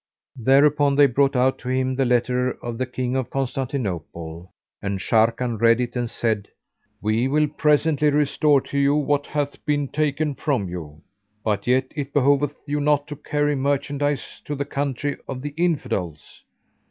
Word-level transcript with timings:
Thereupon 0.39 0.95
they 0.95 1.05
brought 1.05 1.35
out 1.35 1.59
to 1.59 1.69
him 1.69 1.93
the 1.95 2.05
letter 2.05 2.53
of 2.63 2.79
the 2.79 2.87
King 2.87 3.15
of 3.15 3.29
Constantinople, 3.29 4.51
and 4.81 4.99
Sharrkan 4.99 5.61
read 5.61 5.79
it 5.79 5.95
and 5.95 6.09
said, 6.09 6.47
"We 7.03 7.27
will 7.27 7.47
presently 7.47 8.09
restore 8.09 8.61
to 8.61 8.79
you 8.79 8.95
what 8.95 9.27
hath 9.27 9.63
been 9.63 9.89
taken 9.89 10.33
from 10.33 10.67
you; 10.69 11.03
but 11.43 11.67
yet 11.67 11.91
it 11.95 12.13
behoveth 12.13 12.55
you 12.65 12.79
not 12.79 13.05
to 13.09 13.15
carry 13.15 13.55
merchandise 13.55 14.41
to 14.45 14.55
the 14.55 14.65
country 14.65 15.17
of 15.27 15.43
the 15.43 15.53
Infidels." 15.55 16.45